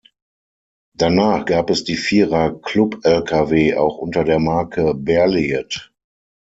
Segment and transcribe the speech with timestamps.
[0.97, 5.91] Danach gab es die Vierer-Club-Lkw auch unter der Marke Berliet.